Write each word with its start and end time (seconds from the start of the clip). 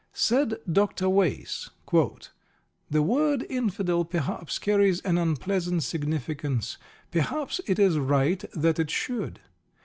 Said 0.13 0.57
Dr. 0.71 1.07
Wace: 1.09 1.69
"The 2.89 3.03
word 3.03 3.45
infidel, 3.51 4.03
perhaps, 4.03 4.57
carries 4.57 4.99
an 5.01 5.19
unpleasant 5.19 5.83
significance. 5.83 6.77
Perhaps 7.11 7.61
it 7.67 7.77
is 7.77 7.99
right 7.99 8.43
that 8.55 8.79
it 8.79 8.89
should. 8.89 9.41